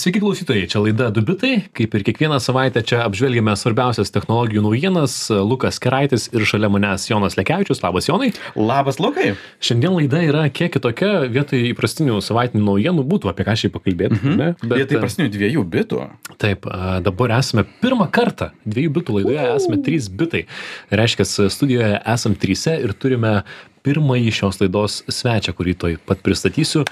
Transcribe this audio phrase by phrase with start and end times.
[0.00, 1.58] Sveiki klausytojai, čia laida Dubitai.
[1.76, 5.16] Kaip ir kiekvieną savaitę čia apžvelgiame svarbiausias technologijų naujienas.
[5.44, 7.82] Lukas Keraitis ir šalia manęs Jonas Lekiavičius.
[7.84, 8.30] Labas Jonai.
[8.56, 9.34] Labas Lukai.
[9.60, 14.16] Šiandien laida yra kiek kitokia, vietoj įprastinių savaitinių naujienų būtų apie ką šiai pakalbėti.
[14.16, 14.40] Mhm.
[14.40, 14.48] Ne?
[14.62, 16.02] Bet vietoj įprastinių dviejų bitų.
[16.40, 16.64] Taip,
[17.04, 20.46] dabar esame pirmą kartą dviejų bitų laidoje, esame trys bitai.
[20.88, 23.42] Reiškia, studijoje esame tryse ir turime
[23.84, 26.88] pirmąjį šios laidos svečią, kurį toj pat pristatysiu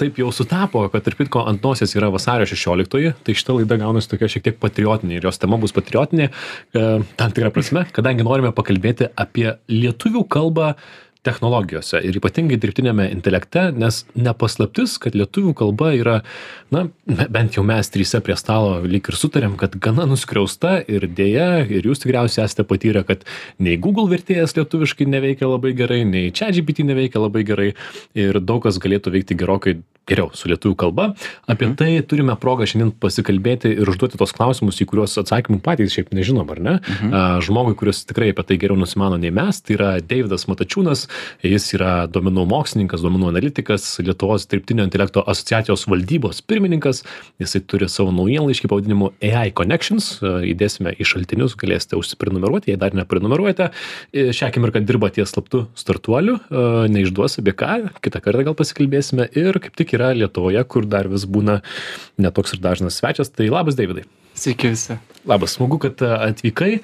[0.00, 4.10] taip jau sutapo kad tarp kitko ant nosies yra vasario šešioliktoji tai šita laida gaunasi
[4.10, 6.84] tokia šiek tiek patriotinė ir jos tema bus patriotinė e,
[7.20, 10.74] tam tikra prasme kadangi norime pakalbėti apie lietuvių kalbą
[11.24, 16.16] technologijose ir ypatingai dirbtiniame intelekte nes ne paslaptis kad lietuvių kalba yra
[16.74, 21.48] na bent jau mes trise prie stalo lyg ir sutarėm kad gana nuskriausta ir deja
[21.64, 23.24] ir jūs tikriausiai esate patyrę kad
[23.58, 27.70] nei google vertėjas lietuviškai neveikia labai gerai nei chatgpt neveikia labai gerai
[28.14, 31.14] ir daug kas galėtų veikti gerokai geriau su lietuvių kalba.
[31.48, 31.76] Apie Mhm.
[31.76, 36.50] tai turime progą šiandien pasikalbėti ir užduoti tuos klausimus į kuriuos atsakymų patys šiaip nežinom
[36.50, 36.74] ar ne?
[36.80, 37.14] Mhm.
[37.14, 41.06] a, žmogui kuris tikrai apie tai geriau nusimano nei mes tai yra deividas matačiūnas.
[41.42, 47.02] Jis yra duomenų mokslininkas duomenų analitikas lietuvos dirbtinio intelekto asociacijos valdybos pirmininkas.
[47.40, 50.20] Jisai turi savo naujienlaiškį pavadinimu ai connections.
[50.22, 53.70] Įdėsime į šaltinius galėsite užsiprenumeruoti jei dar neprenumeruojate.
[54.12, 56.38] E, šią akimirką dirba ties slaptu startuoliu.
[56.50, 59.28] A, neišduos apie ką kitą kartą gal pasikalbėsime.
[59.36, 61.60] Ir kaip tik yra lietuvoje kur dar vis būna
[62.18, 63.30] ne toks ir dažnas svečias.
[63.34, 64.96] Tai labas deividai Sveiki visi.
[65.30, 65.52] labas.
[65.54, 66.80] Smagu kad a, atvykai.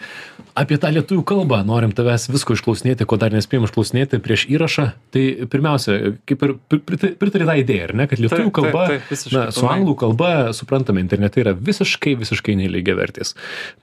[0.60, 4.84] Apie tą lietuvių kalbą norim tavęs visko išklausinėti ko dar nespėjom išklausinėti prieš įrašą.
[5.14, 5.96] Tai pirmiausia
[6.30, 9.06] kaip ir pri- prita- pritari tą idėją ar ne kad lietuvių Taip, taip, kalba taip,
[9.10, 13.34] visiškai na su anglų kalba suprantame internete yra visiškai visiškai nelygiavertis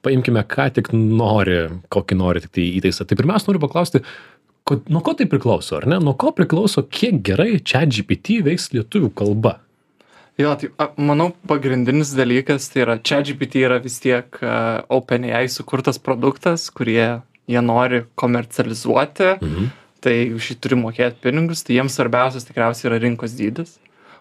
[0.05, 1.59] paimkime ką tik nori
[1.91, 3.07] kokį nori tiktai įtaisą.
[3.07, 4.03] Tai pirmiausia noriu paklausti
[4.89, 5.99] nuo ko tai priklauso, ar ne?
[6.03, 9.57] Nuo ko priklauso, kiek gerai čia GPT veiks lietuvių kalba?
[10.37, 10.69] Jo, tai
[11.01, 17.21] manau, pagrindinis dalykas tai yra, čia GPT yra vis tiek uh, OpenAI sukurtas produktas, kurie
[17.49, 19.69] jie nori komercializuoti, Mhm.
[20.01, 23.77] tai už jį turi mokėti pinigus, tai jiems svarbiausias tikriausiai yra rinkos dydis.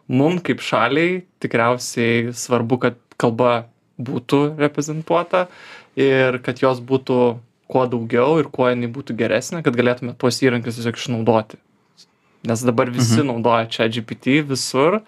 [0.09, 3.67] Mum kaip šaliai tikriausiai svarbu, kad kalba
[4.01, 5.49] būtų reprezentuota
[5.97, 7.39] ir kad jos būtų
[7.71, 11.59] kuo daugiau ir kuo jinai būtų geresnė, kad galėtume tuos įrankius tiesiog išnaudoti.
[12.47, 13.33] Nes dabar visi mhm.
[13.33, 15.01] naudoja čia GPT visur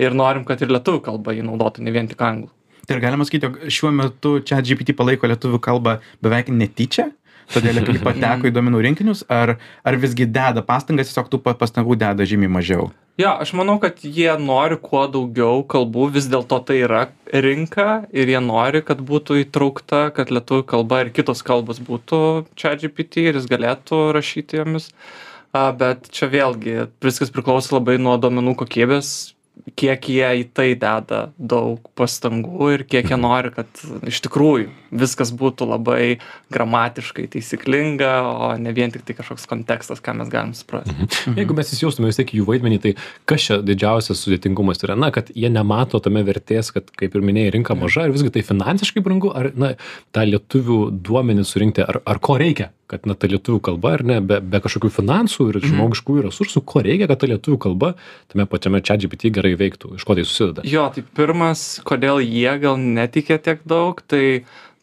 [0.00, 2.52] ir norim, kad ir lietuvių kalba jį naudotų, ne vien tik anglų.
[2.88, 7.10] Tai galima sakyti, jog šiuo metu čia GPT palaiko lietuvių kalbą beveik netyčia?
[7.54, 11.96] Todėl lietuvių pateko į duomenų rinkinius, ar, ar visgi deda pastangas, tiesiog tų pa- pastangų
[12.00, 12.90] deda žymiai mažiau?
[13.18, 17.00] Jo, aš manau, kad jie nori kuo daugiau kalbų, vis dėlto tai yra
[17.34, 22.20] rinka ir jie nori, kad būtų įtraukta, kad lietuvių kalba ir kitos kalbos būtų
[22.54, 24.92] čia GPT ir jis galėtų rašyti jomis.
[25.50, 29.32] Bet čia vėlgi viskas priklauso labai nuo duomenų kokybės,
[29.78, 35.30] kiek jie į tai deda daug pastangų ir kiek jie nori, kad iš tikrųjų viskas
[35.36, 36.18] būtų labai
[36.54, 40.94] gramatiškai taisyklinga, o ne vien tik tai kažkoks kontekstas, ką mes galim suprasti.
[41.38, 42.94] Jeigu mes įsijaustume vis tiek į jų vaidmenį, tai
[43.28, 44.96] kas čia didžiausias sudėtingumas yra?
[44.98, 48.46] Na, kad jie nemato tame vertės, kad, kaip ir minėjai, rinka maža, ar visgi tai
[48.46, 49.74] finansiškai brangu, ar, na,
[50.16, 54.18] tą lietuvių duomenį surinkti, ar, ar ko reikia, kad, na, ta lietuvių kalba, ar ne,
[54.24, 57.92] be, be kažkokių finansų ir žmogiškųjų resursų, ko reikia, kad ta lietuvių kalba
[58.32, 60.64] tame pačiame čia GPT gerai veiktų, iš ko tai susideda?
[60.68, 64.24] Jo, tai pirmas, kodėl jie gal netikė tiek daug, tai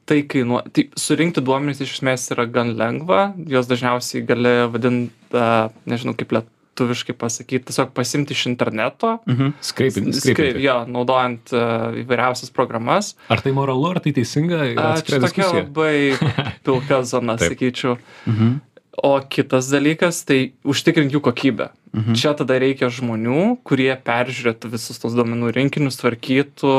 [0.05, 0.69] tai kainuoja.
[0.69, 5.45] Tai surinkti duomenys iš esmės yra gan lengva, juos dažniausiai gali vadinti,
[5.89, 6.35] nežinau kaip
[6.75, 9.19] lietuviškai pasakyti, tiesiog pasimti iš interneto.
[9.27, 9.53] Mhm.
[9.61, 10.19] Skreipinti.
[10.19, 13.15] Skreip, jo, naudojant uh, įvairiausias programas.
[13.29, 14.65] Ar tai moralu, ar tai teisinga?
[14.73, 16.15] yra A, atskira Čia tokia labai
[16.65, 17.97] pilka zona, sakyčiau.
[18.27, 18.59] Mhm.
[19.03, 21.69] O kitas dalykas, tai užtikrinti jų kokybę.
[21.95, 22.17] Mhm.
[22.19, 26.73] Čia tada reikia žmonių, kurie peržiūrėtų visus tos duomenų rinkinius, tvarkytų,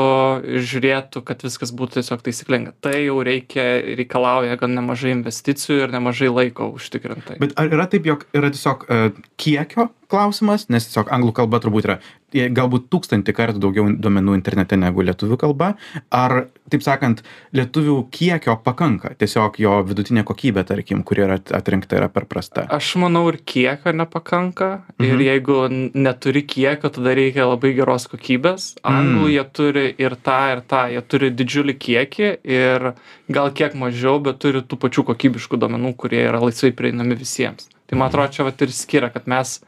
[0.61, 2.75] žiūrėtų, kad viskas būtų tiesiog taisyklinga.
[2.85, 3.65] Tai jau reikia,
[3.97, 7.39] reikalauja gan nemažai investicijų ir nemažai laiko užtikrintai.
[7.41, 9.09] Bet ar yra taip, jog yra tiesiog uh,
[9.41, 11.95] kiekio klausimas, nes tiesiog anglų kalba turbūt yra
[12.31, 15.73] e, galbūt tūkstantį kartų daugiau duomenų internete negu lietuvių kalba,
[16.15, 17.23] ar, taip sakant,
[17.57, 22.63] lietuvių kiekio pakanka, tiesiog jo vidutinė kokybė, tarkim, kuri yra at- atrinkta, yra per prasta.
[22.71, 24.71] Aš manau ir kiekio nepakanka.
[25.07, 25.23] Ir Mhm.
[25.27, 28.75] jeigu n- neturi kiekio, tada reikia labai geros kokybės.
[28.83, 29.31] Anglų Mm.
[29.35, 30.81] jie turi ir tą, ir tą.
[30.91, 32.93] Jie turi didžiulį kiekį ir
[33.31, 37.69] gal kiek mažiau, bet turi tų pačių kokybiškų duomenų, kurie yra laisvai prieinami visiems.
[37.87, 39.61] Tai man atrodo, čia vat ir skiria, kad mes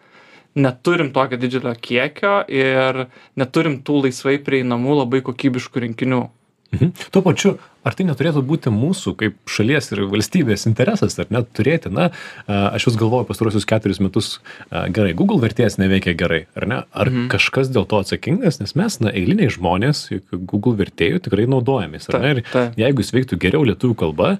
[0.55, 3.07] neturim tokio didžiulio kiekio ir
[3.37, 6.29] neturim tų laisvai prieinamų labai kokybiškų rinkinių.
[6.69, 6.91] Mhm.
[7.09, 11.89] Tuo pačiu, ar tai neturėtų būti mūsų kaip šalies ir valstybės interesas, ar net turėti,
[11.93, 12.09] na,
[12.45, 14.31] aš vis galvoju pastaruosius keturis metus,
[14.69, 16.81] gerai, Google vertėjas neveikia gerai, ar ne?
[16.93, 17.29] Ar mhm.
[17.33, 22.35] kažkas dėl to atsakingas, nes mes, na, eiliniai žmonės, Google vertėjų tikrai naudojamės, ar ne?
[22.35, 22.77] Ir taip.
[22.77, 24.35] jeigu jis veiktų geriau lietuvių kalba,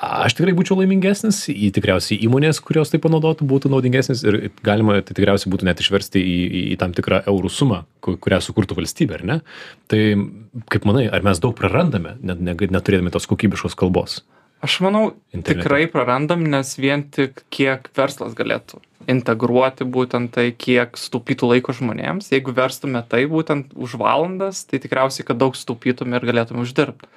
[0.00, 5.16] aš tikrai būčiau laimingesnis, į tikriausiai įmonės, kurios tai panaudotų, būtų naudingesnis ir galima tai
[5.16, 9.20] tikriausiai būtų net išversti į, į, į tam tikrą eurų sumą, ku- kurią sukurtų valstybė,
[9.20, 9.38] ar ne?
[9.92, 10.02] Tai
[10.72, 14.22] kaip manai, ar mes daug prarandame, net, net, neturėdami tos kokybiškos kalbos?
[14.60, 15.62] Aš manau, Internete.
[15.62, 22.28] tikrai prarandam, nes vien tik kiek verslas galėtų integruoti būtent tai, kiek sutaupytų laiko žmonėms.
[22.34, 27.08] Jeigu verstume tai būtent už valandas, tai tikriausiai, kad daug sutaupytume ir galėtume uždirbti.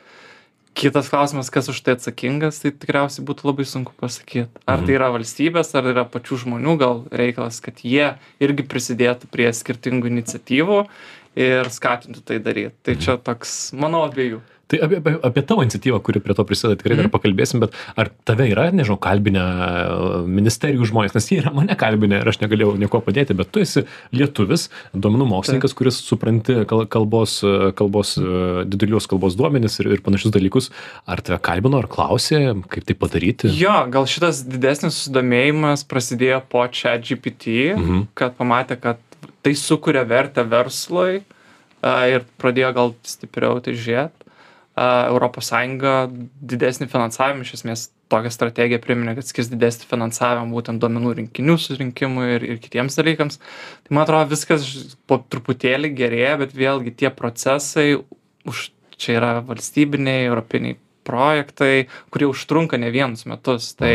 [0.73, 4.49] Kitas klausimas, kas už tai atsakingas, tai tikriausiai būtų labai sunku pasakyti.
[4.65, 9.51] Ar tai yra valstybės, ar yra pačių žmonių gal reikalas, kad jie irgi prisidėtų prie
[9.53, 10.79] skirtingų iniciatyvų
[11.35, 12.75] ir skatintų tai daryti.
[12.83, 14.41] Tai čia toks, manau, abiejų.
[14.73, 18.07] Tai apie, apie, apie tavo iniciatyvą, kuri prie to prisideda, tikrai dar pakalbėsim, bet ar
[18.25, 22.71] tave yra, nežinau, kalbinę e, ministerijų žmonės, nes jie yra mane kalbinę ir aš negalėjau
[22.81, 23.83] nieko padėti, bet tu esi
[24.15, 30.01] lietuvis, duomenų mokslininkas, kuris supranti kal- kalbos, e, kalbos, e, didelius kalbos duomenis ir, ir
[30.07, 30.71] panašius dalykus.
[31.05, 32.41] Ar tave kalbino, ar klausė,
[32.71, 33.51] kaip tai padaryti?
[33.59, 38.07] Jo, gal šitas didesnis susidomėjimas prasidėjo po čia GPT, Mhm.
[38.15, 38.97] kad pamatė, kad
[39.43, 41.21] tai sukuria vertę verslui
[41.83, 44.23] a, ir pradėjo gal stipriau tai žiūrėti.
[44.73, 46.07] Europos Sąjunga
[46.41, 52.25] didesnį finansavimą, iš esmės tokią strategiją priminė, kad skirs didesnį finansavimą būtent duomenų rinkinių surinkimui
[52.39, 53.37] ir, ir kitiems dalykams.
[53.85, 54.65] Tai man atrodo viskas
[55.09, 57.99] po truputėlį gerėja, bet vėlgi tie procesai,
[58.49, 63.73] už, čia yra valstybiniai, europiniai projektai, kurie užtrunka ne vienus metus.
[63.77, 63.93] Tai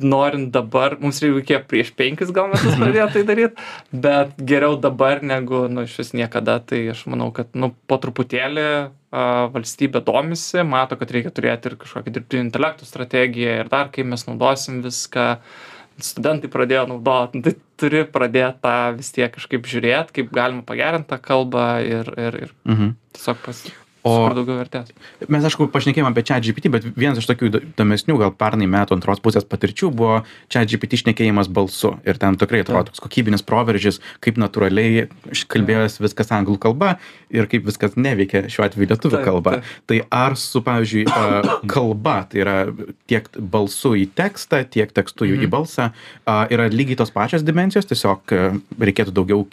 [0.00, 5.66] norint dabar, mums reikia prieš penkis gal metus pradėti tai daryti, bet geriau dabar negu,
[5.70, 6.56] nu, iš vis niekada.
[6.64, 11.76] Tai aš manau, kad, nu, po truputėlį a, valstybė domisi, mato, kad reikia turėti ir
[11.84, 15.28] kažkokią dirbtinį intelektų strategiją ir dar, kaip mes naudosim viską.
[16.02, 21.06] Studentai pradėjo naudoti, nu, tai turi pradėti tą vis tiek kažkaip žiūrėti, kaip galima pagerinti
[21.12, 22.96] tą kalbą ir, ir, ir Mhm.
[23.14, 23.60] tiesiog pas,
[24.04, 24.90] O- daugiau vertės.
[25.32, 28.98] Mes, aišku, pašnekėjome apie čia GPT, bet vienas iš tokių įdo- įdomesnių, gal pernai metų
[28.98, 30.18] antros pusės patirčių buvo
[30.52, 31.94] čia GPT šnekėjimas balsu.
[32.04, 35.06] Ir ten tikrai atrodo toks kokybinis proveržis, kaip natūraliai
[35.48, 36.98] kalbėjęs viskas anglų kalba
[37.32, 39.50] ir kaip viskas neveikia šiuo atveju lietuvių Taip, kalba.
[39.56, 39.64] taip.
[39.86, 41.06] Tai ar su, pavyzdžiui,
[41.74, 42.56] kalba, tai yra
[43.08, 45.46] tiek balsu į tekstą, tiek tekstu Mhm.
[45.46, 45.92] į balsą,
[46.26, 48.20] a, yra lygiai tos pačios dimensijos, tiesiog
[48.78, 49.46] reikėtų daugiau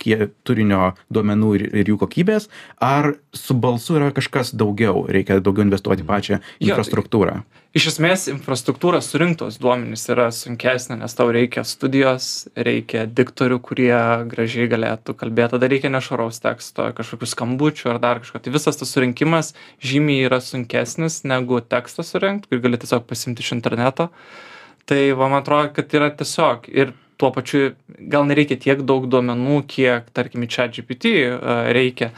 [0.44, 2.48] turinio duomenų ir, ir jų kokybės,
[2.82, 7.36] ar su balsu yra kažkas daugiau, reikia daugiau investuoti į pačią Jo, infrastruktūrą.
[7.78, 13.94] Iš esmės, infrastruktūra surinktos duomenys yra sunkesnė, nes tau reikia studijos, reikia diktorių, kurie
[14.34, 18.42] gražiai galėtų kalbėti, tada reikia nešvaraus teksto, kažkokių skambučių ar dar kažko.
[18.44, 23.54] Tai visas tas surinkimas žymiai yra sunkesnis negu tekstą surinkti, kurį gali tiesiog pasimti iš
[23.56, 24.10] interneto.
[24.90, 26.92] Tai va, man atrodo, kad yra tiesiog ir
[27.22, 27.76] tuo pačiu
[28.12, 31.12] gal nereikia tiek daug duomenų, kiek, tarkim, čia GPT
[31.78, 32.10] reikia,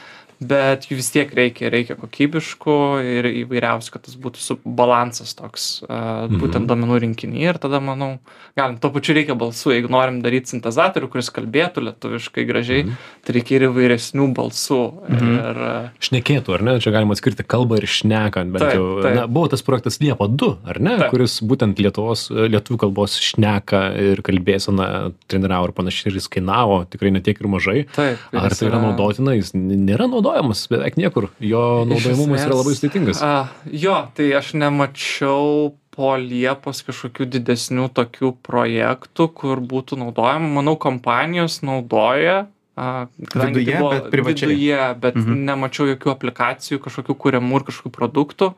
[0.48, 2.78] bet jų vis tiek reikia, reikia kokybiškų
[3.18, 8.18] ir įvairiausių, kad tas būtų su balansas toks, uh, būtent duomenų rinkinį ir tada, manau,
[8.58, 12.86] galim, tuo pačiu reikia balsų, jeigu norim daryti sintezatorių, kuris kalbėtų lietuviškai gražiai,
[13.26, 14.82] tai reikia ir įvairesnių balsų.
[15.14, 16.78] Ir, uh, Šnekėtų, ar ne?
[16.84, 18.88] Čia galima atskirti kalbą ir šnekant, bent Taip, jau.
[19.04, 19.18] taip.
[19.18, 20.98] Na, buvo tas projektas Liepa 2, ar ne?
[21.02, 21.14] Taip.
[21.14, 24.88] Kuris būtent Lietuvos, lietuvių kalbos šneka ir kalbėseną
[25.32, 27.78] treniravo ir panašiai ir jis kainavo tikrai netiek ir mažai.
[27.96, 32.58] taip, ir Ar tai yra naudotina, jis nėra naudojamas beveik niekur, jo Iš naudojamumas yra
[32.58, 33.22] labai sudėtingas.
[33.22, 40.50] A, jo, tai aš nemačiau po Liepos kažkokių didesnių tokių projektų, kur būtų naudojama.
[40.62, 42.48] Manau, kompanijos naudoja.
[42.74, 44.50] A, kadangi Viduje, tai bet privačiai.
[44.50, 45.30] Viduje, bet Mhm.
[45.30, 45.46] mhm.
[45.46, 48.54] nemačiau jokių aplikacijų, kažkokių kuriamų ir kažkokių produktų,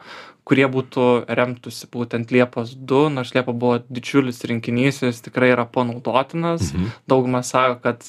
[0.46, 6.72] kurie būtų remtųsi būtent Liepos 2, nors Liepa buvo didžiulis rinkinys, jis tikrai yra panaudotinas.
[6.72, 6.88] Mhm.
[7.08, 8.08] Dauguma sako, kad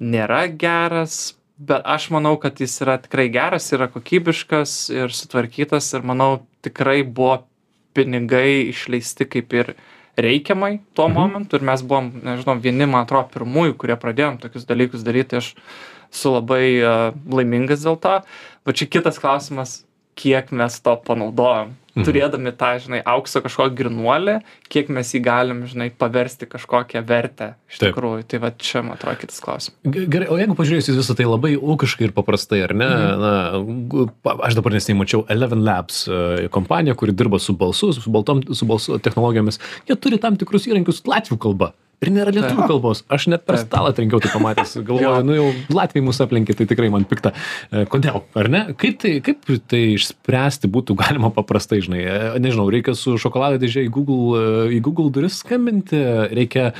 [0.00, 6.02] nėra geras, bet aš manau, kad jis yra tikrai geras, yra kokybiškas ir sutvarkytas ir
[6.02, 7.42] manau tikrai buvo
[7.94, 9.74] pinigai išleisti kaip ir
[10.16, 11.14] reikiamai tuo Mhm.
[11.14, 15.38] momentu ir mes buvom, nežinau, vieni, man atrodo, pirmųjų, kurie pradėjom tokius dalykus daryti, tai
[15.38, 15.54] aš
[16.12, 18.22] esu labai uh, laimingas dėl to.
[18.66, 21.72] Va čia kitas klausimas, kiek mes to panaudojam.
[21.96, 22.04] Mhm.
[22.04, 27.80] Turėdami tą, žinai, aukso kažkokį grinuolį, kiek mes jį galim, žinai, paversti kažkokią vertę iš
[27.80, 27.94] Taip.
[27.96, 28.26] tikrųjų.
[28.28, 29.78] Tai va čia, man atrodo, kitas klausimas.
[29.88, 32.88] Ge- Gerai, o jeigu pažiūrėjus į visą tai labai ūkiškai ir paprastai, ar ne?
[32.92, 33.22] Mhm.
[33.24, 38.44] Na, aš dabar nesiniai mačiau Eleven Labs e, kompaniją, kuri dirba su balsu, su, baltom,
[38.52, 39.58] su balsu technologijomis.
[39.88, 41.72] Jie turi tam tikrus įrankius latvių kalba.
[42.02, 43.04] ir nėra lietuvių kalbos.
[43.14, 44.72] Aš net per stalą trenkiau tai pamatęs.
[44.88, 47.30] Galvoju, nu jau Latvijai mūsų aplenkė, tai tikrai man pikta.
[47.70, 48.62] E, Kodėl, ar ne?
[48.74, 52.02] Kaip tai, kaip tai išspręsti būtų galima paprastai, žinai?
[52.02, 54.42] E, Nežinau, reikia su šokolado dėžė į Google,
[54.74, 56.02] į Google duris skambinti,
[56.34, 56.72] reikia...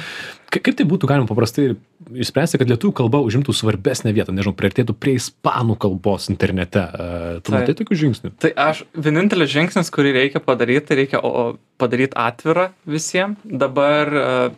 [0.52, 1.70] Ka- Kaip tai būtų galima paprastai
[2.12, 6.82] išspręsti, kad lietuvių kalba užimtų svarbesnę vietą, nežinau, prieartėtų prie ispanų kalbos internete.
[6.82, 7.54] E, Tu Taip.
[7.56, 8.32] matai tokių žingsnių?
[8.42, 11.22] Tai aš, vienintelis žingsnis, kurį reikia padaryti, tai reikia
[11.80, 13.40] padaryti atvirą visiems.
[13.44, 14.54] Dabar uh,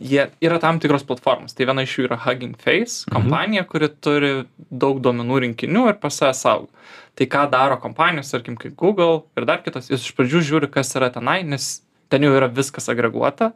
[0.00, 1.54] jie yra tam tikros platformos.
[1.54, 4.32] Tai viena iš jų yra Hugging Face kompanija, kuri turi
[4.70, 6.70] daug duomenų rinkinių ir pas save saugo.
[7.14, 10.90] Tai ką daro kompanijos, tarkim, kaip Google ir dar kitos, jis iš pradžių žiūri, kas
[10.98, 13.52] yra tenai, nes ten jau yra viskas agreguota,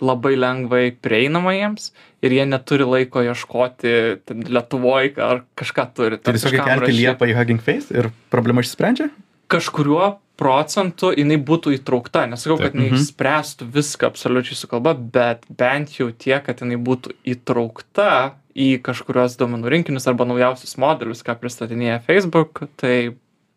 [0.00, 3.92] labai lengvai prieinama jiems ir jie neturi laiko ieškoti
[4.26, 6.18] ten Lietuvoje ar kažką turi.
[6.18, 9.10] Tai tiesiog kažkam kelti rašyt liepą į Hugging Face ir problema išsprendžia?
[9.48, 12.96] kažkuriuo procentu jinai būtų įtraukta nesakau kad jinai Mhm.
[12.96, 19.36] išspręstų viską absoliučiai su kalba bet bent jau tiek kad jinai būtų įtraukta į kažkuriuos
[19.38, 23.14] duomenų rinkinius arba naujausius modelius ką pristatinėja facebook tai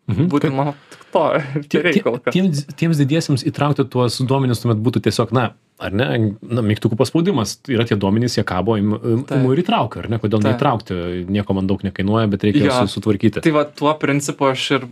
[0.08, 0.28] Mhm.
[0.28, 1.24] būtent mano tik to
[1.68, 6.06] Tie- tie- Tiems, tiems didiesiems įtraukti tuos duomenis tuomet būtų tiesiog, na, ar ne,
[6.42, 10.48] na, mygtukų paspaudimas, yra tie duomenys, jie kabo, imu ir įtraukia, ar ne, kodėl Taip.
[10.52, 10.96] neįtraukti,
[11.30, 12.78] nieko man daug nekainuoja, bet reikia Jo.
[12.82, 13.42] su, sutvarkyti.
[13.46, 14.86] Tai va tuo principu aš ir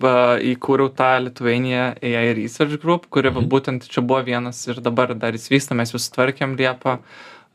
[0.55, 3.49] įkūriau tą Lithuania AI Research Group, kuri Mhm.
[3.51, 6.99] būtent čia buvo vienas ir dabar dar jis vysta, mes jūs tvarkėm Liepą,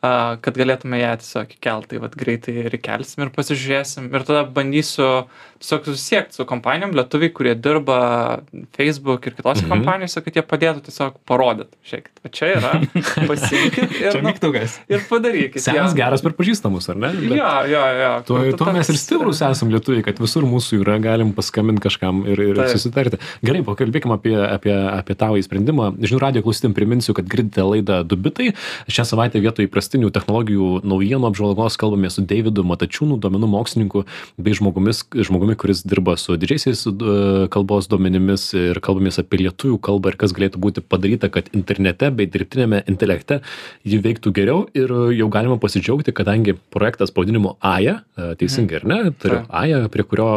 [0.02, 1.88] a, kad galėtume ją tiesiog įkelti.
[1.92, 4.08] Tai va greitai ir įkelsim ir pasižiūrėsim.
[4.14, 5.28] Ir tada bandysiu
[5.62, 8.42] tiesiog susisiekti su kompanijom, lietuviai, kurie dirba
[8.78, 9.70] Facebook ir kitose Mhm.
[9.70, 11.76] kompanijose, kad jie padėtų tiesiog parodyti.
[11.86, 12.72] Žiūrėkit, va čia yra,
[13.30, 14.80] pasimkit ir, nu, mygtukas.
[14.90, 15.62] ir padarykit.
[15.62, 17.12] Senas geras per pažįstamus, ar ne?
[17.30, 18.12] Jo, jo, jo.
[18.26, 22.24] Tuo, tuo tu mes ir stiprus esam lietuviai, kad visur mūsų yra, galim paskambinti kažkam
[22.30, 23.20] ir, ir susitarti.
[23.46, 25.92] Gerai, pakalbėkime apie, apie, apie tavo įsprendimą.
[26.02, 28.52] Žinių radio klausytim priminsiu, kad girdite laidą Dubitai.
[28.90, 34.06] Šią savaitę vietoj įprastinių technologijų naujienų apžvalgos kalbame su Davidu Matačiūnu, duomenų mokslininku
[34.38, 40.14] bei žmogumis, žmogumi, kuris dirba su didžiaisiais e, kalbos duomenimis ir kalbamės apie lietuvių kalbą
[40.14, 43.42] ir kas galėtų būti padaryta, kad internete bei dirbtinėme intelekte
[43.84, 44.64] ji veiktų geriau.
[44.74, 49.52] Ir jau galima pasidžiaugti, kadangi projektas pavadinimu AJA, e, teisingai ar ne, yra Taip.
[49.52, 50.30] AJA, prie kurio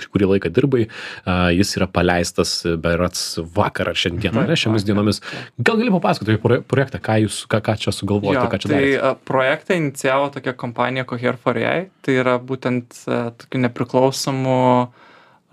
[0.00, 4.94] kurį laiką dirbai, e, jis yra paleistas berats vakar ar šiandieną, ar ne, šiomis Vakar,
[4.94, 5.22] dienomis.
[5.60, 8.93] Gal gali papasakoti apie proje- projektą, ką jūs, ką, ką čia sugalvojote, ką čia tai
[9.28, 11.88] projektą inicijavo tokia kompanija Cohere for AI.
[12.04, 14.58] Tai yra būtent tokių nepriklausomų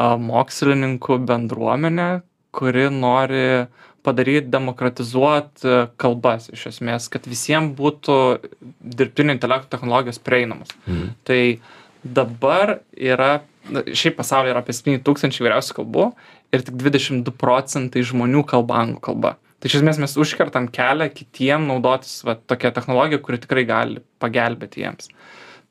[0.02, 2.10] mokslininkų bendruomenė,
[2.56, 3.46] kuri nori
[4.02, 8.18] padaryti, demokratizuoti kalbas iš esmės, kad visiems būtų
[8.82, 10.74] dirbtinio intelekto technologijos prieinamos.
[10.88, 11.14] Mhm.
[11.28, 11.42] Tai
[12.02, 16.08] dabar yra, šiaip pasaulyje yra apie 7 tūkstančių įvairiausių kalbų
[16.52, 19.36] ir tik 22 procentai žmonių kalba anglų kalba.
[19.62, 24.82] Tai iš esmės mes užkertam kelią kitiem naudotis va, tokia technologija, kuri tikrai gali pagelbėti
[24.82, 25.12] jiems.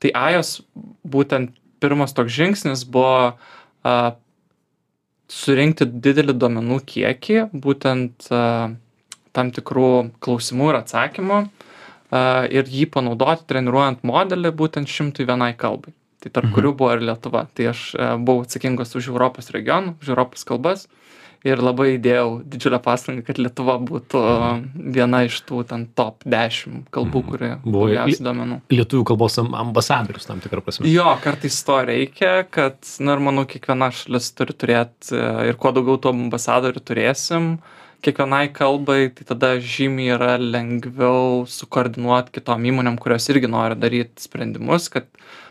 [0.00, 0.52] Tai AJOS
[1.10, 3.32] būtent pirmas toks žingsnis buvo
[3.82, 3.94] a,
[5.30, 8.70] surinkti didelį duomenų kiekį, būtent a,
[9.34, 9.90] tam tikrų
[10.22, 15.96] klausimų ir atsakymų a, ir jį panaudoti treniruojant modelį būtent 101 kalbai.
[16.20, 16.54] Tai tarp Mhm.
[16.54, 17.46] kurių buvo ir Lietuva.
[17.54, 20.86] Tai aš a, buvau atsakingas už Europos regionų, už Europos kalbas
[21.46, 24.20] ir labai įdėjau didžiulę pastangą, kad Lietuva būtų
[24.92, 28.58] viena iš tų ten top 10 kalbų, kuri Buvo- daugiausiai duomenų.
[28.74, 30.88] Lietuvių kalbos am- ambasadorius tam tikrą prasme.
[30.90, 35.16] Jo, kartais to reikia, kad, na ir manau, kiekviena šalis turi turėti
[35.48, 37.58] ir kuo daugiau tų ambasadorių turėsim,
[38.04, 44.88] kiekvienai kalbai, tai tada žymiai yra lengviau sukoordinuoti kitom įmonėm, kurios irgi nori daryti sprendimus,
[44.92, 45.08] kad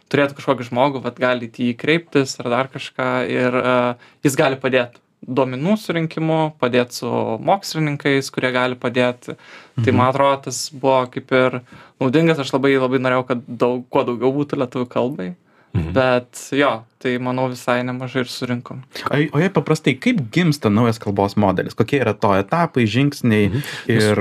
[0.10, 3.94] turėtų kažkokį žmogų, vad gali į jį kreiptis ar dar kažką ir uh,
[4.26, 4.98] jis gali padėti
[5.28, 7.10] duomenų surinkimu, padėti su
[7.44, 9.36] mokslininkais, kurie gali padėti.
[9.76, 9.96] Tai Mhm.
[9.96, 11.62] man atrodo, tas buvo kaip ir
[12.00, 15.36] naudingas, aš labai labai norėjau, kad daug, kuo daugiau būtų lietuvių kalbai.
[15.74, 15.94] Mhm.
[15.94, 18.82] Bet jo, tai manau visai nemažai ir surinkom.
[19.08, 21.72] O, o jie paprastai, kaip gimsta naujas kalbos modelis?
[21.80, 23.62] Kokie yra to etapai, žingsniai Mhm.
[23.88, 24.20] ir,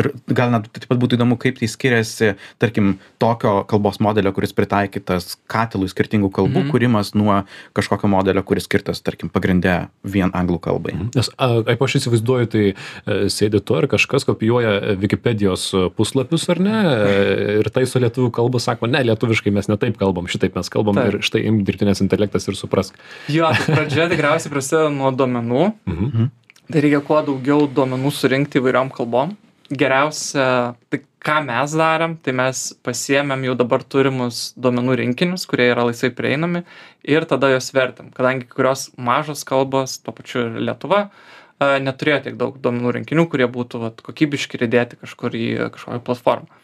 [0.00, 4.54] ir gal net taip pat būtų įdomu, kaip tai skiriasi, tarkim, tokio kalbos modelio, kuris
[4.56, 6.70] pritaikytas katilui skirtingų kalbų, Mhm.
[6.72, 7.44] kūrimas nuo
[7.76, 10.96] kažkokio modelio, kuris skirtas, tarkim, pagrindė vien anglų kalbai.
[11.14, 16.58] Nes, a, kaip aš įsivaizduoju, tai e, sėdi tu ir kažkas kopijuoja Wikipedijos puslapius ar
[16.60, 20.94] ne, e, ir taiso lietuvių kalbą, sako, ne, lietuviškai mes netaip kalbam, šitaip mes kalbam
[20.96, 21.12] Taip.
[21.12, 22.96] ir štai dirbtinės intelektas ir suprask.
[23.32, 25.66] Jo, tai pradžia tikriausiai prasideda nuo duomenų.
[25.90, 26.30] Mhm.
[26.66, 29.36] Tai reikia kuo daugiau duomenų surinkti įvairiom kalbom.
[29.70, 35.86] Geriausia, tai ką mes darėm, tai mes pasiemėm jau dabar turimus duomenų rinkinius, kurie yra
[35.88, 36.62] laisvai prieinami
[37.06, 38.12] ir tada juos vertim.
[38.14, 41.08] Kadangi kurios mažos kalbos, tuo pačiu ir Lietuva,
[41.58, 46.02] a, neturėjo tiek daug duomenų rinkinių, kurie būtų vat, kokybiški ir įdėti kažkur į kažkokią
[46.06, 46.62] platformą.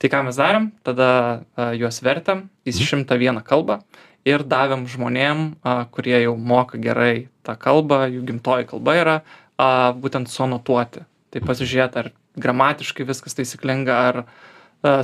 [0.00, 1.10] tai ką mes darėm tada
[1.54, 3.82] a, juos vertėm į šimtą vieną kalbą
[4.28, 5.44] ir davėm žmonėm
[5.94, 9.16] kurie jau moka gerai tą kalbą jų gimtoji kalba yra
[10.00, 12.10] būtent suanotuoti tai pasižiūrėt ar
[12.40, 14.22] gramatiškai viskas taisyklinga ar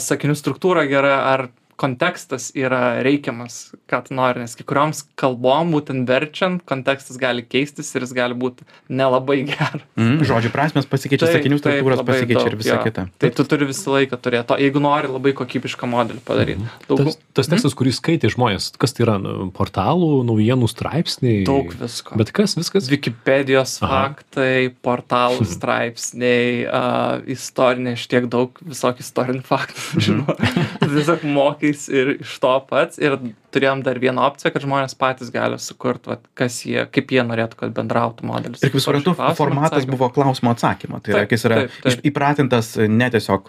[0.02, 1.48] sakinių struktūra gera ar
[1.80, 7.92] kontekstas yra reikiamas ką tu nori nes kai kurioms kalbom būtent verčiant kontekstas gali keistis
[7.94, 12.56] ir jis gali būt nelabai geras Mm, žodžių prasmės pasikeičia, sakinių struktūros pasikeičia daug, ir
[12.60, 12.80] visa jo.
[12.84, 13.06] kita.
[13.22, 17.16] tai tu turi visą laiką turėt to jeigu nori labai kokybišką modelį padaryt daug, Tas,
[17.36, 19.16] tas tekstas, kurį skaitė žmonės, kas tai yra?
[19.22, 21.44] Nu, Portalų, naujienų straipsniai?
[21.48, 22.90] daug visko Bet kas, viskas?
[22.92, 24.02] Wikipedijos Aha.
[24.10, 30.36] faktai, portalų straipsniai, uh, istoriniai, aš tiek daug visokių istorinių faktų žinau.
[30.82, 31.24] Tiesiog
[31.66, 32.98] mokais ir iš to pats.
[33.02, 33.18] Ir
[33.56, 37.56] turėjom dar vieną opciją, kad žmonės patys gali sukurti, vat, kas jie, kaip jie norėtų,
[37.56, 38.60] kad bendrautų modelis.
[38.60, 39.94] Ir kaip suprantu, formatas atsakymą.
[39.96, 41.00] buvo klausimo atsakymo.
[41.00, 42.02] Tai yra, Taip, jis yra taip, taip.
[42.10, 43.48] įpratintas ne tiesiog,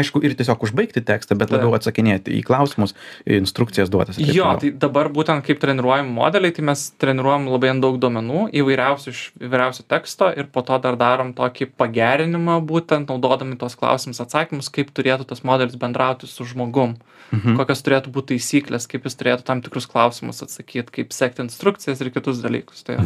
[0.00, 1.58] aišku, ir tiesiog užbaigti tekstą, bet Taip.
[1.58, 2.96] labiau atsakinėti į klausimus,
[3.28, 4.16] instrukcijas duotas.
[4.16, 4.62] Jo, toliau.
[4.64, 9.22] tai dabar būtent kaip treniruojam modeliai, tai mes treniruojam labai ant daug duomenų, įvairiausių iš
[9.44, 14.94] įvairiausių teksto ir po to dar darom tokį pagerinimą, būtent naudodami tos klausimus atsakymus, kaip
[14.96, 16.96] turėtų tas modelis bendrauti su žmogum,
[17.34, 17.43] Mhm.
[17.58, 22.10] Kokios turėtų būti taisyklės, kaip jis turėtų tam tikrus klausimus atsakyti, kaip sekti instrukcijas ir
[22.14, 22.82] kitus dalykus.
[22.84, 22.98] Tai,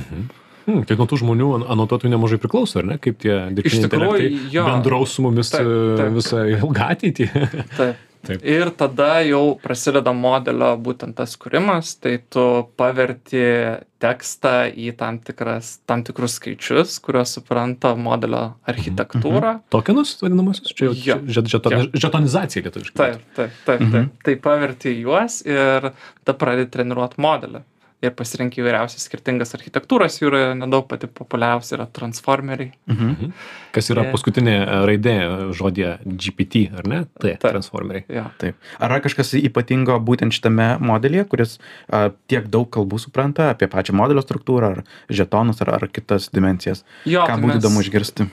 [0.69, 2.99] Hmm, tai nuo tų žmonių an- anotuotojų nemažai priklauso, ar ne?
[3.01, 6.13] Kaip tie dirbtiniai intelektai bendraus su mumis Taip, e, taip.
[6.13, 7.29] visą ilgą ateitį.
[7.79, 7.97] taip.
[8.27, 8.43] Taip.
[8.43, 12.43] Ir tada jau prasideda modelio būtent tas kūrimas, tai tu
[12.77, 13.43] paverti
[14.03, 19.61] tekstą į tam, tikras, tam tikrus skaičius, kuriuos supranta modelio architektūra.
[19.71, 20.75] Tokenus vadinamosius?
[20.75, 20.95] Čia jau
[21.29, 22.99] žet, žeton, žetonizacija lietuviškai.
[22.99, 23.93] Taip, taip, taip, Mhm.
[23.93, 24.23] taip.
[24.25, 25.91] Tai paverti juos ir
[26.25, 27.63] tada pradedi treniruoti modelį.
[27.99, 32.71] Ir pasirinkai įvairiausias skirtingas architektūras, jų yra nedaug pati populiariausia yra transformeriai.
[32.87, 33.33] Mhm.
[33.75, 34.55] Kas yra paskutinė
[34.87, 35.17] raidė
[35.59, 37.01] žodėje GPT, ar ne?
[37.19, 37.49] Tai Taip.
[37.49, 38.07] transformeriai.
[38.21, 38.29] Jo.
[38.39, 38.63] Taip.
[38.79, 41.59] Ar yra kažkas ypatingo būtent šitame modelyje, kuris
[41.91, 46.87] a, tiek daug kalbų supranta apie pačią modelio struktūrą, ar žetonus, ar, ar kitas dimensijas?
[47.03, 48.31] Jo, Ką tai būtų įdomu išgirsti?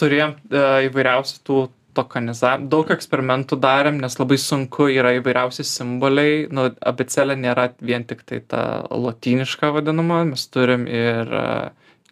[0.00, 1.64] Turėjom e, įvairiausių tų
[1.98, 8.24] tokenizavimų, daug eksperimentų darėm, nes labai sunku yra įvairiausi simboliai, nu, abicelė nėra vien tik
[8.28, 11.48] tai ta lotyniška vadinama, mes turim ir e,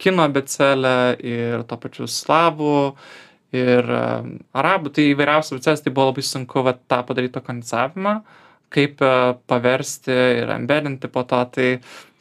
[0.03, 2.81] kino abicelę, ir to pačiu slavų,
[3.57, 4.03] ir e,
[4.63, 8.19] arabų, tai įvairiausios abicelės, tai buvo labai sunku va, tą padaryti tokenizavimą,
[8.75, 9.15] kaip e,
[9.51, 11.71] paversti ir embedinti po to, tai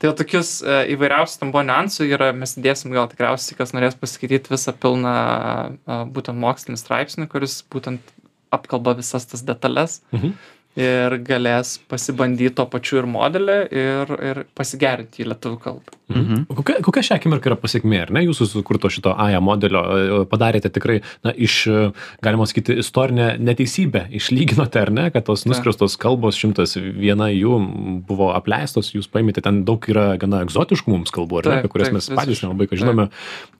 [0.05, 4.51] Tai tokius e, įvairiausių tam buvo niuansų yra, mes dėsim gal tikriausiai, kas norės pasiskaityti
[4.51, 8.11] visą pilną e, būtent mokslinį straipsnį, kuris būtent
[8.53, 10.33] apkalba visas tas detalės Mhm.
[10.75, 15.95] ir galės pasibandyti to pačiu ir modelį ir, ir pasigerinti į lietuvių kalbą.
[16.05, 16.43] Mhm.
[16.53, 18.21] Kokia, kokia šią akimirką yra pasiekmė, ar ne?
[18.27, 21.85] Jūsų sukurto šito AIA modelio e, padarėte tikrai, na, iš, e,
[22.21, 27.57] galima sakyti, istorinę neteisybę, išlyginote, ar ne, kad tos nuskriaustos kalbos, šimtas viena jų
[28.05, 31.73] buvo apleistos, jūs paimėte, ten daug yra gana egzotiškų mums kalbų, ar ne, Taip, apie
[31.73, 32.49] kurias taip, mes patys visiškai.
[32.51, 33.07] nelabai ką žinome.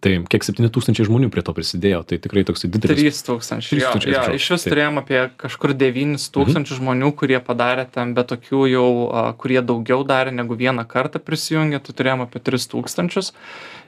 [0.06, 3.24] Tai kiek 7000 žmonių prie to prisidėjo, tai tikrai toks didelis.
[3.26, 3.72] 3000.
[3.74, 4.74] 3000, Jo, jo, iš vis Taip.
[4.76, 8.88] turėjom apie kažkur 9000 žmonių, kurie padarė ten, bet tokių jau,
[9.42, 13.32] kurie daugiau darė negu vieną kartą prisijungė, tai turėjom apie 3000.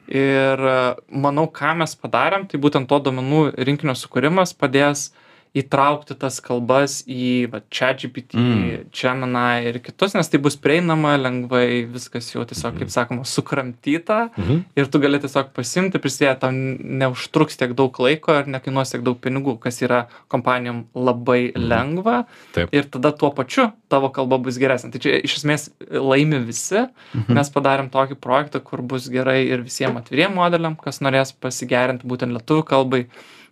[0.07, 5.10] Ir a, manau, ką mes padarėm, tai būtent to duomenų rinkinio sukūrimas padės
[5.55, 8.89] įtraukti tas kalbas į ChatGPT, Mm.
[8.91, 14.63] Gemini ir kitus, nes tai bus prieinama lengvai, viskas jau tiesiog, kaip sakoma, sukramtyta Mhm.
[14.75, 19.19] ir tu gali tiesiog pasimti, prisidėti, tau neužtruks tiek daug laiko ir nekainuos tiek daug
[19.19, 22.69] pinigų, kas yra kompanijom labai lengva Taip.
[22.73, 24.91] ir tada tuo pačiu tavo kalba bus geresnė.
[24.91, 27.33] Tai čia iš esmės laimi visi, Mhm.
[27.33, 32.31] mes padarėm tokį projektą, kur bus gerai ir visiems atviriem modeliam, kas norės pasigerinti būtent
[32.38, 33.05] lietuvių kalbai,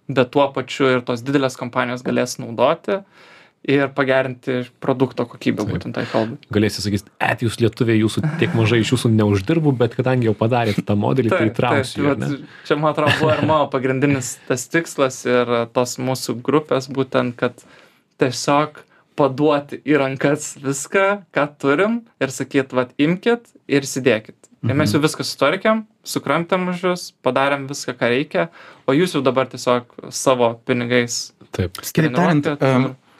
[0.07, 3.01] bet tuo pačiu ir tos didelės kompanijos galės naudoti
[3.65, 5.71] ir pagerinti produkto kokybę Taip.
[5.73, 6.37] būtent tai kalbai.
[6.53, 10.83] Galėsi sakyti, et jūs lietuviai, jūsų tiek mažai iš jūsų neuždirbu, bet kadangi jau padarėte
[10.85, 12.13] tą modelį, tai įtrauksiu.
[12.67, 17.65] čia man atrodo buvo ir mano pagrindinis tas tikslas ir tos mūsų grupės būtent, kad
[18.21, 18.83] tiesiog
[19.17, 24.37] paduoti į rankas viską, ką turim ir sakyt, vad imkit ir įsidėkit.
[24.65, 28.49] Ir mes jau viską sutvarkėm, sukramtėm už jūs, padarėm viską, ką reikia,
[28.87, 31.33] o jūs jau dabar tiesiog savo pinigais.
[31.55, 31.77] Taip.
[31.81, 32.45] Kitaip tariant,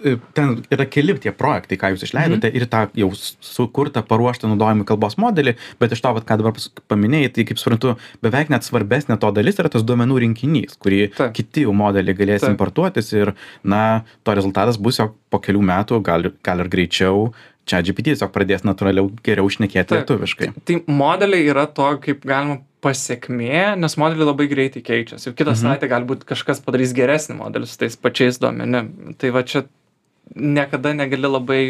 [0.04, 2.56] e, ten yra keli tie projektai, ką jūs išleidote Mhm.
[2.60, 3.10] ir tą jau
[3.42, 6.52] sukurtą, paruoštą naudojimui kalbos modelį, bet iš to, vat, ką dabar
[6.92, 11.34] paminėjai, tai kaip suprantu, beveik net svarbesnė to dalis yra tas duomenų rinkinys, kurį Taip.
[11.34, 12.58] kiti jau modeliai galės Taip.
[12.58, 17.34] importuotis ir, na, to rezultatas bus jau po kelių metų, gal, gal ir greičiau,
[17.66, 20.04] čia GPT tiesiog pradės natūraliau geriau šnekėti Taip.
[20.04, 20.52] lietuviškai.
[20.66, 25.32] Tai modeliai yra to, kaip galima pasiekmė, nes modeliai labai greitai keičiasi.
[25.32, 25.62] Jau kitą Mhm.
[25.64, 29.16] savaitę galbūt kažkas padarys geresnį modelį su tais pačiais duomenim.
[29.18, 29.64] Tai va čia
[30.36, 31.62] niekada negali labai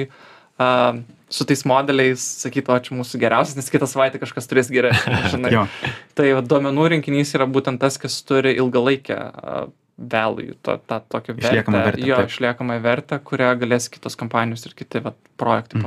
[0.59, 5.67] uh, su tais modeliais sakyt, o čia mūsų geriausias, nes kitą savaitę kažkas turės geresnį,
[6.15, 9.65] tai va, duomenų rinkinys yra būtent tas, kas turi ilgalaikę uh,
[9.97, 11.47] value, tą, tą tokią vertę.
[11.47, 12.29] Išliekamą vertę, Jo, taip.
[12.29, 15.81] išliekamą vertę, kurią galės kitos kompanijos ir kiti va, projektai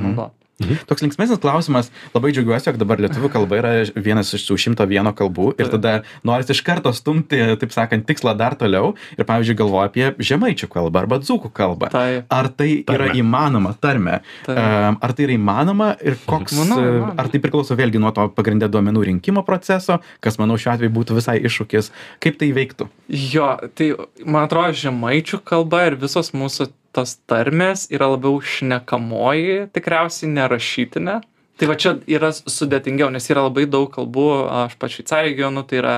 [0.58, 0.80] Mhm.
[0.90, 5.12] Toks linksmesnis klausimas, labai džiaugiuosi, jog dabar lietuvių kalba yra vienas iš tų šimto vieno
[5.14, 5.92] kalbų ir tada
[6.26, 11.04] norisi iš karto stumti, taip sakant, tikslą dar toliau ir, pavyzdžiui, galvoju apie žemaičių kalbą
[11.04, 11.92] arba dzūkų kalbą.
[11.94, 13.14] Tai, Ar tai yra Tarmę.
[13.22, 14.18] įmanoma, tarme?
[14.48, 14.56] tai.
[14.98, 17.14] Ar tai yra įmanoma ir koks, Manau, įmanoma.
[17.22, 21.20] ar tai priklauso vėlgi nuo to pagrindė duomenų rinkimo proceso, kas, manau, šiuo atveju būtų
[21.20, 21.92] visai iššūkis,
[22.24, 22.88] kaip tai veiktų?
[23.14, 23.92] Jo, tai
[24.26, 31.20] man atrodo, žemaičių kalba ir visos mūsų tos tarmės yra labiau šnekamoji, tikriausiai nerašytinė.
[31.58, 34.28] Tai va čia yra sudėtingiau, nes yra labai daug kalbų,
[34.66, 35.94] aš pats Šveicarijoje gyvenu, tai yra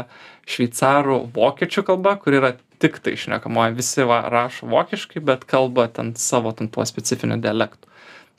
[0.49, 3.77] šveicarų vokiečių kalba, kur yra tik tai šnekamoji.
[3.77, 7.89] Visi va, rašo vokiškai, bet kalba ten savo ten tuo specifiniu dialektu.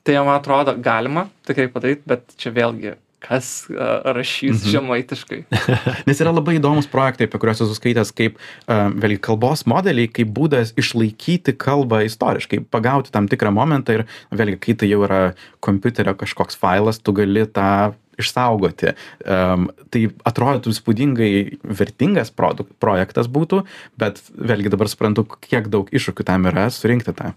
[0.02, 4.72] Tai man atrodo, galima tikrai padaryti, bet čia vėlgi, kas rašys Mhm.
[4.74, 5.40] žemaitiškai.
[6.10, 10.74] Nes yra labai įdomus projektai, apie kuriuos esu skaitęs, kaip vėlgi kalbos modeliai, kaip būdas
[10.82, 15.22] išlaikyti kalbą istoriškai, pagauti tam tikrą momentą ir vėlgi, kai tai jau yra
[15.62, 18.92] kompiuterio kažkoks failas, tu gali tą išsaugoti.
[19.26, 21.30] Um, tai atrodytų įspūdingai
[21.64, 23.64] vertingas produk, projektas būtų,
[23.98, 27.32] bet vėlgi dabar suprantu, kiek daug iššūkių tam yra surinkti tą.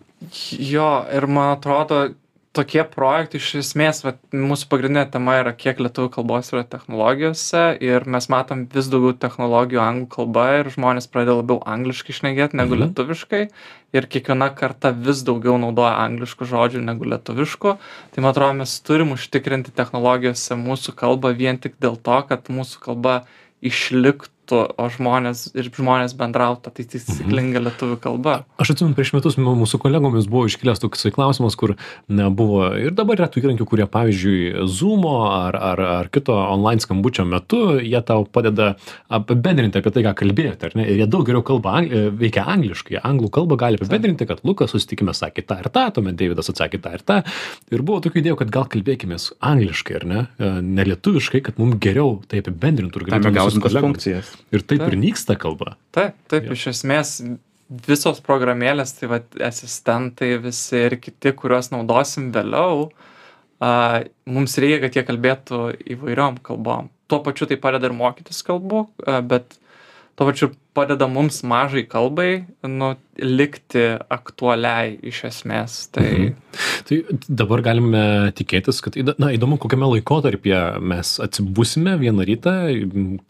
[0.58, 2.02] Jo, ir man atrodo,
[2.54, 8.06] tokie projektai iš esmės, vat, mūsų pagrindinė tema yra, kiek lietuvių kalbos yra technologijose ir
[8.06, 12.82] mes matom vis daugiau technologijų anglų kalba ir žmonės pradeda labiau angliškai šnekėti negu Mhm.
[12.84, 13.42] lietuviškai
[13.94, 17.76] ir kiekviena karta vis daugiau naudoja angliškų žodžių negu lietuviškų.
[18.14, 22.80] Tai man atrodo, mes turim užtikrinti technologijose mūsų kalbą vien tik dėl to, kad mūsų
[22.82, 23.24] kalba
[23.62, 28.34] išliktų, o žmonės ir žmonės bendrautų tai taisyklinga lietuvių kalba.
[28.60, 31.76] Aš atsimenu, prieš metus mūsų kolegomis buvo iškilęs toks klausimas, kur
[32.08, 36.82] na, buvo ir dabar yra tų įrankių, kurie, pavyzdžiui, Zoom ar, ar, ar kito online
[36.84, 38.74] skambučio metu, jie tau padeda
[39.12, 40.86] apibendrinti apie tai, ką kalbėjote, ar ne?
[40.90, 43.00] Ir jie daug geriau kalba, ang- e, veikia angliškai.
[43.04, 46.94] Anglų kalbą gali apibendrinti, kad Lukas susitikime sakė tą ir tą, tuomet Davidas atsakė tą
[46.94, 47.20] ir tą.
[47.70, 50.26] Ir buvo tokių idėjų, kad gal kalbėkime angliškai, ar ne?
[50.38, 54.33] E, Nelietuviškai, kad mums geriau tai apibendrintų ir galėtume gautum tas funkcijas.
[54.54, 54.92] Ir taip Taip.
[54.92, 55.76] ir nyksta kalba.
[55.94, 56.56] Taip, taip, Jo.
[56.56, 57.16] iš esmės
[57.86, 62.90] visos programėlės, tai va, asistentai visi ir kiti, kuriuos naudosim vėliau,
[63.64, 65.62] a, mums reikia, kad jie kalbėtų
[65.96, 66.90] įvairiom kalbom.
[67.08, 69.56] Tuo pačiu tai padeda ir mokytis kalbų, a, bet
[70.14, 75.84] tuo pačiu padeda mums mažai kalbai, nu, likti aktualiai iš esmės.
[75.94, 76.32] Tai Mhm.
[76.86, 76.96] Tai
[77.28, 82.52] dabar galime tikėtis, kad, na, įdomu, kokiame laikotarpyje mes atsibusime vieną rytą,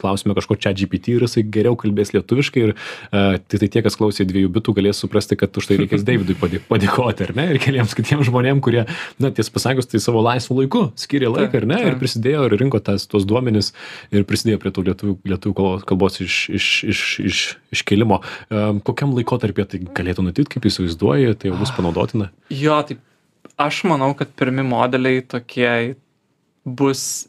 [0.01, 3.97] klausime kažko čia GPT ir jisai geriau kalbės lietuviškai ir uh, tai, tai tie, kas
[3.97, 7.61] klausė dviejų bitų, galės suprasti, kad už tai reikės Davidui padė- padėkoti, ar ne, ir
[7.63, 8.85] keliams kitiems žmonėms, kurie,
[9.23, 12.03] na, ties pasakius, tai savo laisvų laiku skiria laiką, ar ne, ir taip.
[12.03, 13.73] prisidėjo ir rinko tas, tuos duomenis
[14.13, 17.05] ir prisidėjo prie tų lietuvių, lietuvių kalbos, kalbos iš, iš, iš,
[17.35, 17.43] iš,
[17.75, 18.21] iškelimo.
[18.87, 22.31] Kokiam laikotarpyje tai galėtų nutikti, kaip įsivaizduoji, tai jau bus panaudotina?
[22.55, 22.99] jo, tai
[23.61, 25.97] aš manau, kad pirmi modeliai tokie
[26.65, 27.27] bus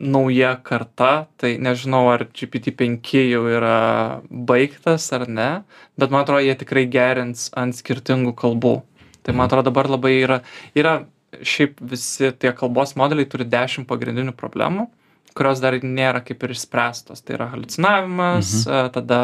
[0.00, 5.50] nauja karta, tai nežinau, ar GPT-5 jau yra baigtas ar ne,
[5.98, 8.80] bet man atrodo, jie tikrai gerins ant skirtingų kalbų.
[9.24, 10.40] Tai man atrodo dabar labai yra,
[10.76, 10.98] yra
[11.42, 14.88] šiaip visi tie kalbos modeliai turi 10 pagrindinių problemų,
[15.34, 17.22] kurios dar nėra kaip ir išspręstos.
[17.24, 18.92] Tai yra halucinavimas, mhm.
[18.94, 19.20] tada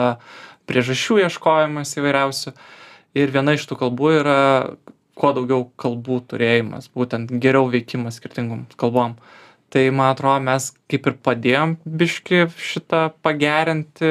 [0.70, 2.54] priežasčių ieškojimas įvairiausių.
[3.18, 4.40] Ir viena iš tų kalbų yra
[5.18, 9.16] kuo daugiau kalbų turėjimas, būtent geriau veikimas skirtingom kalbom.
[9.70, 14.10] Tai man atrodo, mes kaip ir padėjom biški šitą pagerinti,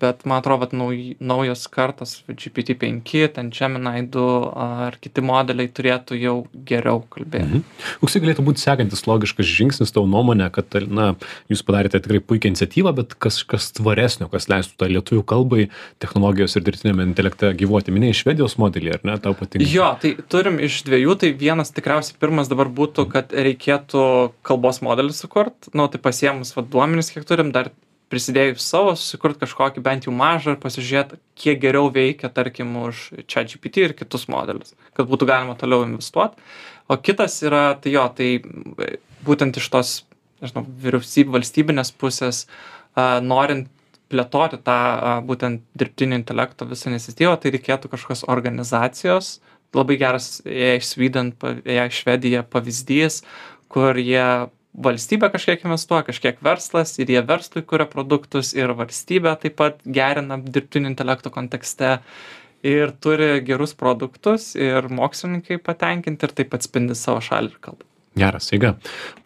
[0.00, 4.26] bet man atrodo, kad nauj, naujos kartos GPT-5, ten Gemini 2
[4.66, 6.36] ar kiti modeliai turėtų jau
[6.68, 7.60] geriau kalbėti.
[7.60, 7.64] Mhm.
[8.02, 11.12] Koks galėtų būti sekantis logiškas žingsnis tavo nuomonė, kad, na,
[11.52, 15.68] jūs padarėte tikrai puikią iniciatyvą, bet kas, kas tvaresnio, kas leistų tą lietuvių kalbai,
[16.02, 17.94] technologijos ir dirbtinėme intelekte gyvuoti.
[17.94, 19.68] Minėjai švedijos modelį, ar ne, tau patinka?
[19.70, 24.06] Jo, tai turim iš dviejų, tai vienas tikriausiai pirmas dabar būtų, kad reikėtų
[24.46, 27.70] kalbos modelį sukurt, nu tai pasiemus va, duomenis, kiek turim, dar
[28.12, 33.42] prisidėjus savo, susikurt kažkokį bent jau mažą ir pasižiūrėti, kiek geriau veikia, tarkim, už čia
[33.48, 36.38] GPT ir kitus modelius, kad būtų galima toliau investuoti.
[36.86, 38.28] O kitas yra, tai jo, tai
[39.26, 39.94] būtent iš tos,
[40.44, 42.44] nežinau, vyriausybė, valstybinės pusės,
[42.94, 43.66] a, norint
[44.12, 49.40] plėtoti tą a, būtent dirbtinio intelekto visą iniciatyvą, tai reikėtų kažkokios organizacijos,
[49.74, 53.24] labai geras AI Sweden, AI Švedija pavyzdys,
[53.72, 54.46] kur jie
[54.84, 60.38] valstybė kažkiek investuoja, kažkiek verslas ir jie verslui kuria produktus ir valstybė taip pat gerina
[60.40, 61.98] dirbtinio intelekto kontekste.
[62.66, 67.85] ir turi gerus produktus ir mokslininkai patenkinti ir taip atspindi savo šalį ir kalbą.
[68.16, 68.72] Geras, eiga.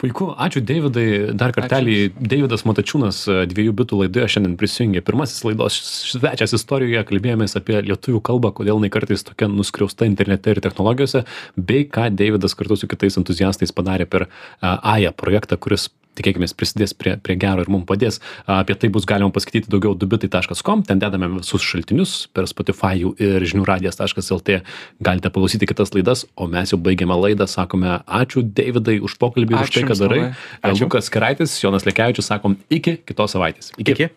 [0.01, 2.11] Puiku, ačiū Davidai, dar kartelį.
[2.19, 5.03] Davidas Matačiūnas e, dviejų bitų laidoje šiandien prisijungė.
[5.07, 5.77] Pirmasis laidos
[6.11, 11.23] svečias istorijoje, kalbėjomės apie lietuvių kalbą, kodėl jinai kartais tokia nuskriausta internete ir technologijose,
[11.55, 14.27] bei ką Davidas kartu su kitais entuziastais padarė per
[14.59, 15.87] AIA projektą, kuris
[16.19, 18.19] tikėkimės prisidės prie, prie gero ir mums padės.
[18.49, 24.61] Apie tai bus galima paskaityti daugiau dubitai.com, ten dedame visus šaltinius per Spotify ir žiniųradijas.lt.
[25.03, 29.67] Galite paklausyti kitas laidas, o mes jau baigiame laidą, sakome ačiū Davidai už pokalbį ir
[29.67, 30.23] už tai, ką darai.
[30.81, 33.73] Lukas Keraitis, Jonas Lekevičius, sakom iki kitos savaitės.
[33.77, 33.95] Iki.
[33.95, 34.11] iki.